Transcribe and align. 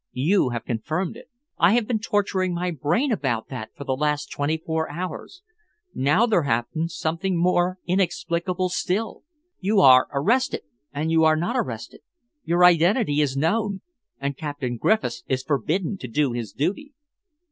You 0.17 0.49
have 0.49 0.65
confirmed 0.65 1.15
it. 1.15 1.29
I 1.59 1.73
have 1.73 1.87
been 1.87 1.99
torturing 1.99 2.55
my 2.55 2.71
brain 2.71 3.11
about 3.11 3.49
that 3.49 3.69
for 3.77 3.83
the 3.83 3.95
last 3.95 4.31
twenty 4.31 4.57
four 4.57 4.89
hours. 4.89 5.43
Now 5.93 6.25
there 6.25 6.41
happens 6.41 6.97
something 6.97 7.37
more 7.37 7.77
inexplicable 7.85 8.69
still. 8.69 9.21
You 9.59 9.79
are 9.79 10.07
arrested, 10.11 10.63
and 10.91 11.11
you 11.11 11.23
are 11.23 11.35
not 11.35 11.55
arrested. 11.55 12.01
Your 12.43 12.65
identity 12.65 13.21
is 13.21 13.37
known, 13.37 13.81
and 14.19 14.35
Captain 14.35 14.77
Griffiths 14.77 15.23
is 15.27 15.43
forbidden 15.43 15.99
to 15.99 16.07
do 16.07 16.31
his 16.31 16.51
duty." 16.51 16.93